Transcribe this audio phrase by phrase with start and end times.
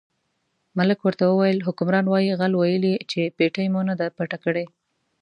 [0.77, 4.65] ملک ورته وویل حکمران وایي غل ویلي چې پېټۍ مو نه ده پټه کړې.